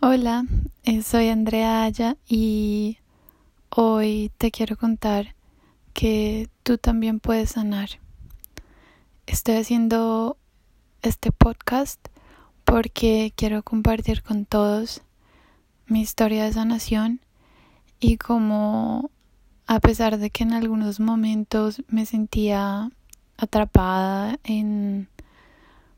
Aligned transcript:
Hola, 0.00 0.44
eh, 0.84 1.02
soy 1.02 1.26
Andrea 1.26 1.82
Aya 1.82 2.16
y 2.28 2.98
hoy 3.68 4.30
te 4.38 4.52
quiero 4.52 4.76
contar 4.76 5.34
que 5.92 6.48
tú 6.62 6.78
también 6.78 7.18
puedes 7.18 7.50
sanar. 7.50 7.88
Estoy 9.26 9.56
haciendo 9.56 10.36
este 11.02 11.32
podcast 11.32 11.98
porque 12.64 13.32
quiero 13.34 13.64
compartir 13.64 14.22
con 14.22 14.44
todos 14.44 15.02
mi 15.88 16.00
historia 16.00 16.44
de 16.44 16.52
sanación 16.52 17.20
y 17.98 18.18
como 18.18 19.10
a 19.66 19.80
pesar 19.80 20.18
de 20.18 20.30
que 20.30 20.44
en 20.44 20.52
algunos 20.52 21.00
momentos 21.00 21.82
me 21.88 22.06
sentía 22.06 22.92
atrapada 23.36 24.38
en 24.44 25.08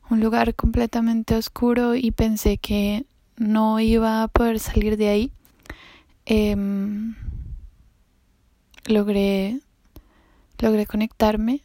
un 0.08 0.20
lugar 0.20 0.54
completamente 0.54 1.34
oscuro 1.34 1.94
y 1.94 2.12
pensé 2.12 2.56
que 2.56 3.04
no 3.40 3.80
iba 3.80 4.22
a 4.22 4.28
poder 4.28 4.60
salir 4.60 4.98
de 4.98 5.08
ahí, 5.08 5.32
em, 6.26 7.14
logré, 8.84 9.60
logré 10.58 10.84
conectarme, 10.84 11.62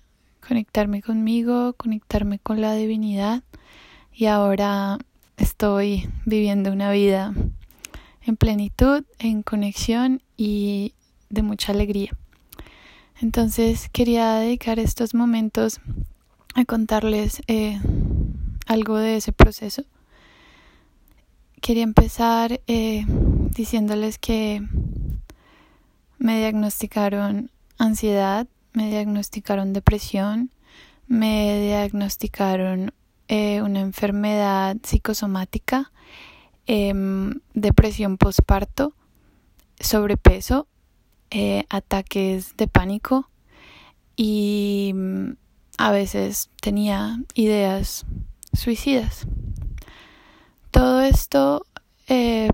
conectarme 0.47 1.01
conmigo, 1.01 1.73
conectarme 1.73 2.39
con 2.39 2.61
la 2.61 2.73
divinidad 2.75 3.43
y 4.13 4.27
ahora 4.27 4.99
estoy 5.35 6.09
viviendo 6.25 6.71
una 6.71 6.91
vida 6.91 7.33
en 8.21 8.37
plenitud, 8.37 9.03
en 9.19 9.43
conexión 9.43 10.21
y 10.37 10.93
de 11.29 11.41
mucha 11.41 11.73
alegría. 11.73 12.11
Entonces 13.19 13.89
quería 13.89 14.35
dedicar 14.35 14.79
estos 14.79 15.13
momentos 15.13 15.81
a 16.53 16.63
contarles 16.63 17.41
eh, 17.47 17.81
algo 18.65 18.95
de 18.95 19.17
ese 19.17 19.33
proceso 19.33 19.83
quería 21.65 21.81
empezar 21.81 22.61
eh, 22.67 23.05
diciéndoles 23.07 24.19
que 24.19 24.61
me 26.19 26.37
diagnosticaron 26.37 27.49
ansiedad, 27.79 28.45
me 28.73 28.87
diagnosticaron 28.91 29.73
depresión, 29.73 30.51
me 31.07 31.59
diagnosticaron 31.59 32.93
eh, 33.29 33.63
una 33.63 33.79
enfermedad 33.79 34.77
psicosomática, 34.83 35.91
em, 36.67 37.39
depresión 37.55 38.17
postparto, 38.17 38.93
sobrepeso, 39.79 40.67
eh, 41.31 41.65
ataques 41.69 42.55
de 42.57 42.67
pánico 42.67 43.31
y 44.15 44.91
mm, 44.93 45.31
a 45.79 45.91
veces 45.91 46.51
tenía 46.61 47.17
ideas 47.33 48.05
suicidas. 48.53 49.25
Esto 51.05 51.67
eh, 52.07 52.49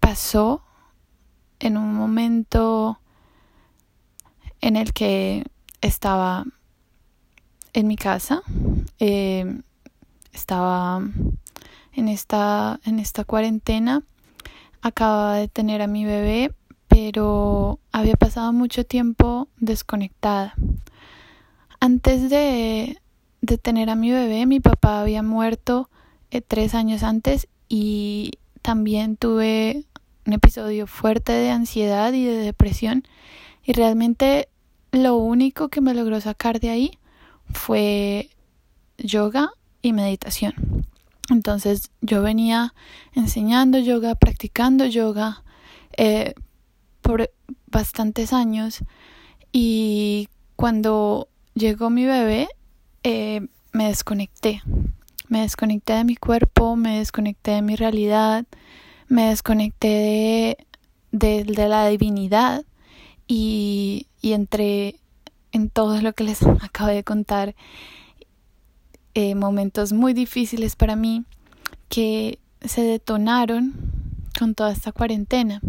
pasó 0.00 0.64
en 1.60 1.76
un 1.76 1.94
momento 1.94 2.98
en 4.60 4.74
el 4.74 4.92
que 4.92 5.44
estaba 5.80 6.44
en 7.72 7.86
mi 7.86 7.94
casa, 7.94 8.42
eh, 8.98 9.60
estaba 10.32 11.00
en 11.92 12.08
esta, 12.08 12.80
en 12.84 12.98
esta 12.98 13.24
cuarentena, 13.24 14.02
acababa 14.80 15.36
de 15.36 15.46
tener 15.46 15.80
a 15.80 15.86
mi 15.86 16.04
bebé, 16.04 16.52
pero 16.88 17.78
había 17.92 18.16
pasado 18.16 18.52
mucho 18.52 18.84
tiempo 18.84 19.46
desconectada. 19.58 20.54
Antes 21.78 22.30
de, 22.30 22.98
de 23.42 23.58
tener 23.58 23.90
a 23.90 23.94
mi 23.94 24.10
bebé, 24.10 24.44
mi 24.46 24.58
papá 24.58 25.00
había 25.00 25.22
muerto 25.22 25.88
eh, 26.32 26.40
tres 26.40 26.74
años 26.74 27.04
antes 27.04 27.46
y 27.72 28.32
también 28.60 29.16
tuve 29.16 29.86
un 30.26 30.34
episodio 30.34 30.86
fuerte 30.86 31.32
de 31.32 31.48
ansiedad 31.48 32.12
y 32.12 32.22
de 32.22 32.36
depresión 32.36 33.08
y 33.64 33.72
realmente 33.72 34.50
lo 34.90 35.16
único 35.16 35.70
que 35.70 35.80
me 35.80 35.94
logró 35.94 36.20
sacar 36.20 36.60
de 36.60 36.68
ahí 36.68 36.98
fue 37.50 38.28
yoga 38.98 39.52
y 39.80 39.94
meditación. 39.94 40.52
Entonces 41.30 41.90
yo 42.02 42.20
venía 42.20 42.74
enseñando 43.14 43.78
yoga, 43.78 44.16
practicando 44.16 44.84
yoga 44.84 45.42
eh, 45.96 46.34
por 47.00 47.30
bastantes 47.68 48.34
años 48.34 48.80
y 49.50 50.28
cuando 50.56 51.26
llegó 51.54 51.88
mi 51.88 52.04
bebé 52.04 52.48
eh, 53.02 53.46
me 53.72 53.88
desconecté 53.88 54.60
me 55.32 55.40
desconecté 55.40 55.94
de 55.94 56.04
mi 56.04 56.14
cuerpo, 56.14 56.76
me 56.76 56.98
desconecté 56.98 57.52
de 57.52 57.62
mi 57.62 57.74
realidad, 57.74 58.44
me 59.08 59.30
desconecté 59.30 60.58
de, 61.10 61.44
de, 61.44 61.68
la 61.68 61.88
divinidad 61.88 62.66
y, 63.26 64.08
y 64.20 64.34
entré 64.34 65.00
en 65.50 65.70
todo 65.70 66.02
lo 66.02 66.12
que 66.12 66.24
les 66.24 66.42
acabo 66.60 66.90
de 66.90 67.02
contar, 67.02 67.54
eh, 69.14 69.34
momentos 69.34 69.94
muy 69.94 70.12
difíciles 70.12 70.76
para 70.76 70.96
mí 70.96 71.24
que 71.88 72.38
se 72.60 72.82
detonaron 72.82 73.72
con 74.38 74.54
toda 74.54 74.70
esta 74.70 74.92
cuarentena, 74.92 75.62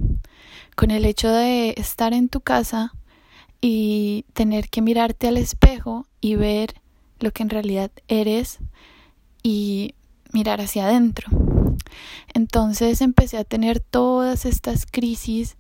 con 0.76 0.92
el 0.92 1.06
hecho 1.06 1.32
de 1.32 1.74
estar 1.78 2.14
en 2.14 2.28
tu 2.28 2.42
casa 2.42 2.94
y 3.62 4.26
tener 4.34 4.68
que 4.68 4.82
mirarte 4.82 5.30
al 5.30 5.38
espejo 5.38 6.06
y 6.20 6.36
ver 6.36 6.74
lo 7.22 7.32
que 7.32 7.44
en 7.44 7.50
realidad 7.50 7.92
eres, 8.10 8.60
y 9.44 9.94
mirar 10.32 10.62
hacia 10.62 10.86
adentro. 10.86 11.28
Entonces 12.34 13.02
empecé 13.02 13.38
a 13.38 13.44
tener 13.44 13.80
todas 13.80 14.46
estas 14.46 14.86
crisis, 14.86 15.58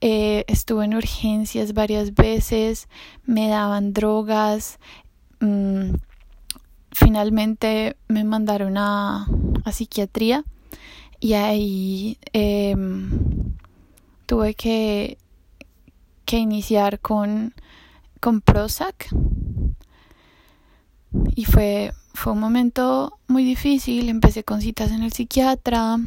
eh, 0.00 0.44
estuve 0.48 0.84
en 0.84 0.94
urgencias 0.94 1.72
varias 1.72 2.14
veces, 2.14 2.88
me 3.24 3.48
daban 3.48 3.92
drogas, 3.92 4.78
mm, 5.40 5.94
finalmente 6.92 7.96
me 8.08 8.24
mandaron 8.24 8.76
a, 8.76 9.26
a 9.64 9.72
psiquiatría 9.72 10.44
y 11.20 11.34
ahí 11.34 12.18
em, 12.32 13.54
tuve 14.26 14.54
que, 14.54 15.18
que 16.24 16.38
iniciar 16.38 17.00
con, 17.00 17.54
con 18.20 18.40
Prozac 18.40 19.08
y 21.34 21.44
fue 21.44 21.92
fue 22.14 22.32
un 22.32 22.40
momento 22.40 23.18
muy 23.28 23.44
difícil, 23.44 24.08
empecé 24.08 24.44
con 24.44 24.60
citas 24.60 24.90
en 24.90 25.02
el 25.02 25.12
psiquiatra, 25.12 25.98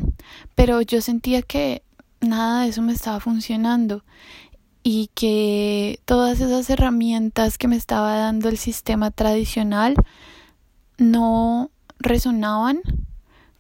pero 0.56 0.81
yo 0.81 1.02
sentía 1.02 1.41
que 1.41 1.84
nada 2.22 2.64
de 2.64 2.69
eso 2.69 2.81
me 2.81 2.94
estaba 2.94 3.19
funcionando 3.19 4.03
y 4.84 5.09
que 5.14 6.00
todas 6.06 6.41
esas 6.41 6.69
herramientas 6.69 7.58
que 7.58 7.68
me 7.68 7.78
estaba 7.78 8.16
dando 8.16 8.50
el 8.50 8.58
sistema 8.58 9.12
tradicional 9.12 9.96
no 10.97 11.72
resonaban 12.00 12.81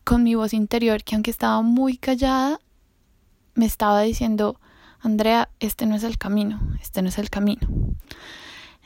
con 0.03 0.23
mi 0.23 0.35
voz 0.35 0.53
interior, 0.53 1.03
que 1.03 1.15
aunque 1.15 1.31
estaba 1.31 1.61
muy 1.61 1.97
callada, 1.97 2.59
me 3.55 3.65
estaba 3.65 4.01
diciendo, 4.01 4.59
Andrea, 4.99 5.49
este 5.59 5.85
no 5.85 5.95
es 5.95 6.03
el 6.03 6.17
camino, 6.17 6.59
este 6.81 7.01
no 7.01 7.09
es 7.09 7.17
el 7.17 7.29
camino. 7.29 7.67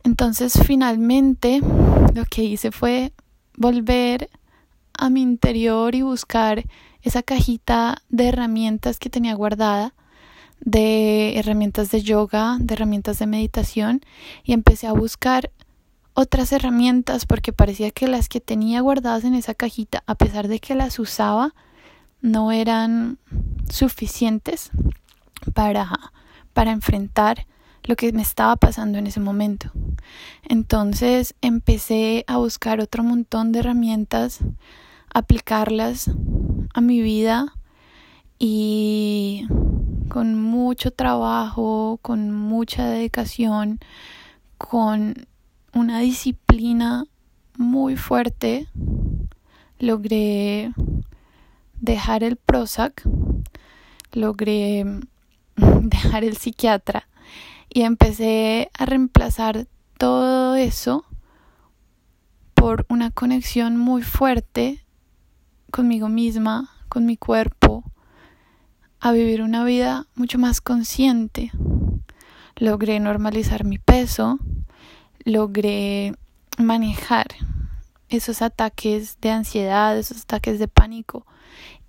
Entonces 0.03 0.53
finalmente 0.65 1.59
lo 2.13 2.23
que 2.25 2.43
hice 2.43 2.71
fue 2.71 3.13
volver 3.57 4.29
a 4.93 5.09
mi 5.09 5.21
interior 5.21 5.93
y 5.95 6.01
buscar 6.03 6.63
esa 7.01 7.23
cajita 7.23 8.01
de 8.09 8.29
herramientas 8.29 8.99
que 8.99 9.09
tenía 9.09 9.35
guardada, 9.35 9.93
de 10.61 11.37
herramientas 11.37 11.91
de 11.91 12.01
yoga, 12.01 12.57
de 12.59 12.73
herramientas 12.73 13.19
de 13.19 13.27
meditación, 13.27 14.01
y 14.43 14.53
empecé 14.53 14.87
a 14.87 14.93
buscar 14.93 15.51
otras 16.13 16.51
herramientas 16.51 17.25
porque 17.25 17.53
parecía 17.53 17.91
que 17.91 18.07
las 18.07 18.27
que 18.27 18.41
tenía 18.41 18.81
guardadas 18.81 19.23
en 19.23 19.35
esa 19.35 19.53
cajita, 19.53 20.03
a 20.07 20.15
pesar 20.15 20.47
de 20.47 20.59
que 20.59 20.73
las 20.73 20.97
usaba, 20.97 21.53
no 22.21 22.51
eran 22.51 23.19
suficientes 23.69 24.71
para, 25.53 26.11
para 26.53 26.71
enfrentar 26.71 27.45
lo 27.87 27.95
que 27.95 28.11
me 28.11 28.21
estaba 28.21 28.57
pasando 28.57 28.97
en 28.97 29.07
ese 29.07 29.21
momento. 29.21 29.71
Entonces 30.43 31.33
empecé 31.41 32.25
a 32.27 32.37
buscar 32.37 32.81
otro 32.81 33.01
montón 33.01 33.51
de 33.51 33.59
herramientas, 33.59 34.39
aplicarlas 35.13 36.11
a 36.73 36.81
mi 36.81 37.01
vida 37.01 37.53
y 38.37 39.47
con 40.09 40.39
mucho 40.39 40.91
trabajo, 40.91 41.97
con 42.01 42.31
mucha 42.31 42.87
dedicación, 42.87 43.79
con 44.57 45.27
una 45.73 45.99
disciplina 45.99 47.05
muy 47.57 47.95
fuerte, 47.95 48.67
logré 49.79 50.71
dejar 51.79 52.23
el 52.23 52.35
Prozac, 52.35 53.07
logré 54.11 54.85
dejar 55.55 56.25
el 56.25 56.35
psiquiatra 56.35 57.07
y 57.69 57.81
empecé 57.81 58.69
a 58.77 58.85
reemplazar 58.85 59.67
todo 59.97 60.55
eso 60.55 61.05
por 62.53 62.85
una 62.89 63.11
conexión 63.11 63.77
muy 63.77 64.01
fuerte 64.01 64.83
conmigo 65.71 66.09
misma, 66.09 66.69
con 66.89 67.05
mi 67.05 67.17
cuerpo, 67.17 67.83
a 68.99 69.11
vivir 69.11 69.41
una 69.41 69.63
vida 69.63 70.07
mucho 70.15 70.39
más 70.39 70.61
consciente. 70.61 71.51
Logré 72.55 72.99
normalizar 72.99 73.63
mi 73.63 73.77
peso, 73.77 74.39
logré 75.23 76.13
manejar 76.57 77.27
esos 78.09 78.41
ataques 78.41 79.19
de 79.21 79.31
ansiedad, 79.31 79.97
esos 79.97 80.23
ataques 80.23 80.59
de 80.59 80.67
pánico. 80.67 81.25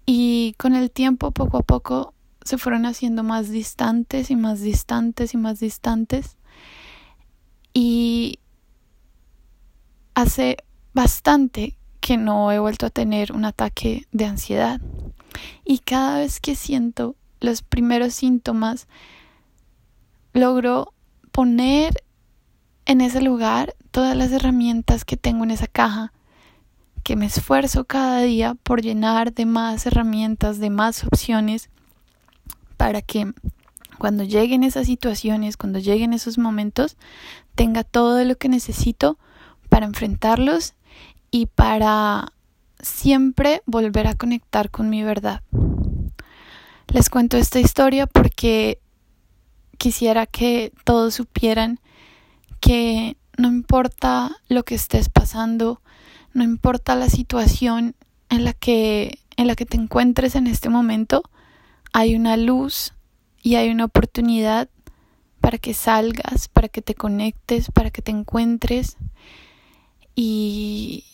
Y 0.05 0.55
con 0.59 0.75
el 0.75 0.91
tiempo, 0.91 1.31
poco 1.31 1.59
a 1.59 1.63
poco, 1.63 2.15
se 2.49 2.57
fueron 2.57 2.87
haciendo 2.87 3.23
más 3.23 3.51
distantes 3.51 4.31
y 4.31 4.37
más 4.37 4.63
distantes 4.63 5.35
y 5.35 5.37
más 5.37 5.61
distantes. 5.61 6.39
Y 7.75 8.39
hace 10.15 10.57
bastante 10.95 11.77
que 12.01 12.17
no 12.17 12.51
he 12.51 12.59
vuelto 12.59 12.87
a 12.87 12.91
tener 12.91 13.33
un 13.33 13.45
ataque 13.45 14.07
de 14.13 14.25
ansiedad. 14.25 14.81
Y 15.63 15.81
cada 15.81 16.21
vez 16.21 16.41
que 16.41 16.55
siento 16.57 17.17
los 17.41 17.61
primeros 17.61 18.15
síntomas, 18.15 18.89
logro 20.33 20.95
poner 21.31 22.03
en 22.87 23.03
ese 23.03 23.21
lugar 23.21 23.75
todas 23.91 24.17
las 24.17 24.33
herramientas 24.33 25.05
que 25.05 25.19
tengo 25.19 25.45
en 25.45 25.51
esa 25.51 25.67
caja, 25.67 26.15
que 27.05 27.15
me 27.15 27.27
esfuerzo 27.27 27.85
cada 27.85 28.23
día 28.23 28.55
por 28.55 28.81
llenar 28.81 29.35
de 29.35 29.45
más 29.45 29.85
herramientas, 29.85 30.59
de 30.59 30.71
más 30.71 31.05
opciones, 31.05 31.69
para 32.79 33.03
que 33.03 33.31
cuando 33.99 34.25
lleguen 34.25 34.63
esas 34.63 34.87
situaciones, 34.87 35.59
cuando 35.59 35.81
lleguen 35.81 36.15
esos 36.15 36.39
momentos, 36.39 36.97
tenga 37.55 37.85
todo 37.85 38.25
lo 38.25 38.37
que 38.37 38.49
necesito 38.49 39.19
para 39.69 39.85
enfrentarlos 39.85 40.75
y 41.31 41.47
para 41.47 42.33
siempre 42.81 43.61
volver 43.67 44.07
a 44.07 44.15
conectar 44.15 44.71
con 44.71 44.89
mi 44.89 45.03
verdad. 45.03 45.43
Les 46.87 47.11
cuento 47.11 47.37
esta 47.37 47.61
historia 47.61 48.07
porque 48.07 48.79
quisiera 49.77 50.27
que 50.27 50.73
todos 50.85 51.15
supieran 51.15 51.81
que 52.61 53.17
no 53.37 53.49
importa 53.49 54.37
lo 54.49 54.65
que 54.65 54.77
estés 54.77 55.09
pasando, 55.09 55.83
no 56.33 56.45
importa 56.45 56.95
la 56.95 57.09
situación 57.09 57.95
en 58.31 58.45
la 58.45 58.53
que 58.53 59.19
en 59.37 59.47
la 59.47 59.55
que 59.55 59.67
te 59.67 59.77
encuentres 59.77 60.35
en 60.35 60.49
este 60.49 60.69
momento, 60.69 61.23
hay 61.93 62.15
una 62.15 62.37
luz 62.37 62.95
y 63.43 63.57
hay 63.57 63.71
una 63.71 63.85
oportunidad 63.85 64.69
para 65.41 65.59
que 65.59 65.75
salgas, 65.75 66.49
para 66.49 66.69
que 66.69 66.83
te 66.83 66.95
conectes, 66.95 67.71
para 67.71 67.91
que 67.91 68.03
te 68.03 68.11
encuentres. 68.11 68.97
Y, 70.15 71.05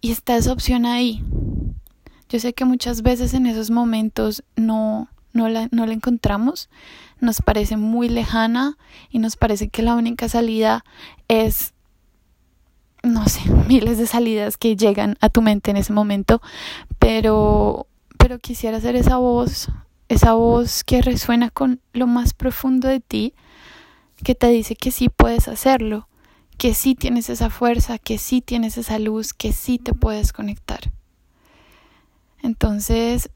y 0.00 0.10
está 0.10 0.36
esa 0.36 0.52
opción 0.52 0.86
ahí. 0.86 1.22
Yo 2.28 2.40
sé 2.40 2.54
que 2.54 2.64
muchas 2.64 3.02
veces 3.02 3.34
en 3.34 3.46
esos 3.46 3.70
momentos 3.70 4.42
no, 4.56 5.08
no, 5.32 5.48
la, 5.48 5.68
no 5.70 5.86
la 5.86 5.92
encontramos, 5.92 6.68
nos 7.20 7.42
parece 7.42 7.76
muy 7.76 8.08
lejana 8.08 8.76
y 9.10 9.18
nos 9.18 9.36
parece 9.36 9.68
que 9.68 9.82
la 9.82 9.94
única 9.94 10.28
salida 10.28 10.84
es 11.28 11.74
no 13.04 13.28
sé, 13.28 13.42
miles 13.68 13.98
de 13.98 14.06
salidas 14.06 14.56
que 14.56 14.76
llegan 14.76 15.16
a 15.20 15.28
tu 15.28 15.42
mente 15.42 15.70
en 15.70 15.76
ese 15.76 15.92
momento, 15.92 16.40
pero 16.98 17.86
pero 18.18 18.38
quisiera 18.38 18.80
ser 18.80 18.96
esa 18.96 19.18
voz, 19.18 19.68
esa 20.08 20.34
voz 20.34 20.84
que 20.84 21.02
resuena 21.02 21.50
con 21.50 21.80
lo 21.92 22.06
más 22.06 22.34
profundo 22.34 22.88
de 22.88 23.00
ti, 23.00 23.34
que 24.22 24.34
te 24.34 24.48
dice 24.48 24.76
que 24.76 24.90
sí 24.90 25.08
puedes 25.08 25.48
hacerlo, 25.48 26.08
que 26.58 26.74
sí 26.74 26.94
tienes 26.94 27.30
esa 27.30 27.50
fuerza, 27.50 27.98
que 27.98 28.18
sí 28.18 28.40
tienes 28.40 28.78
esa 28.78 28.98
luz, 28.98 29.32
que 29.32 29.52
sí 29.52 29.78
te 29.78 29.92
puedes 29.92 30.32
conectar. 30.32 30.92
Entonces, 32.42 33.30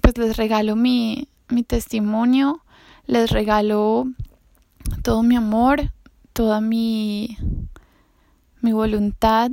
pues 0.00 0.16
les 0.18 0.36
regalo 0.36 0.76
mi, 0.76 1.28
mi 1.48 1.62
testimonio, 1.62 2.62
les 3.06 3.30
regalo 3.30 4.06
todo 5.02 5.22
mi 5.22 5.36
amor, 5.36 5.92
toda 6.32 6.60
mi 6.60 7.36
mi 8.64 8.72
voluntad 8.72 9.50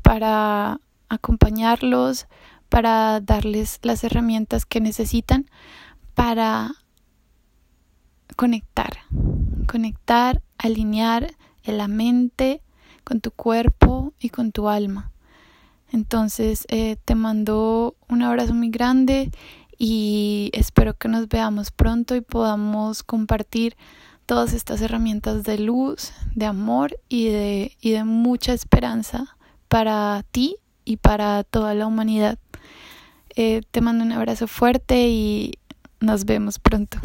para 0.00 0.80
acompañarlos, 1.10 2.26
para 2.70 3.20
darles 3.20 3.78
las 3.82 4.02
herramientas 4.04 4.64
que 4.64 4.80
necesitan 4.80 5.50
para 6.14 6.74
conectar, 8.36 8.98
conectar, 9.66 10.42
alinear 10.58 11.34
la 11.64 11.88
mente 11.88 12.62
con 13.04 13.20
tu 13.20 13.30
cuerpo 13.30 14.12
y 14.18 14.30
con 14.30 14.52
tu 14.52 14.68
alma. 14.68 15.12
Entonces 15.92 16.66
eh, 16.68 16.96
te 17.04 17.14
mando 17.14 17.96
un 18.08 18.22
abrazo 18.22 18.54
muy 18.54 18.70
grande 18.70 19.30
y 19.78 20.50
espero 20.52 20.94
que 20.94 21.08
nos 21.08 21.28
veamos 21.28 21.70
pronto 21.70 22.16
y 22.16 22.20
podamos 22.20 23.02
compartir 23.02 23.76
todas 24.26 24.52
estas 24.54 24.80
herramientas 24.80 25.44
de 25.44 25.58
luz, 25.58 26.12
de 26.34 26.46
amor 26.46 26.98
y 27.08 27.28
de, 27.28 27.76
y 27.80 27.90
de 27.90 28.04
mucha 28.04 28.52
esperanza 28.54 29.36
para 29.68 30.24
ti 30.30 30.56
y 30.84 30.96
para 30.96 31.44
toda 31.44 31.74
la 31.74 31.86
humanidad. 31.86 32.38
Eh, 33.36 33.62
te 33.70 33.80
mando 33.80 34.04
un 34.04 34.12
abrazo 34.12 34.46
fuerte 34.46 35.08
y 35.08 35.58
nos 36.00 36.24
vemos 36.24 36.58
pronto. 36.58 36.98